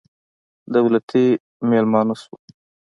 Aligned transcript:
دولتي 0.75 1.25
مېلمانه 1.69 2.15
شوو. 2.21 2.37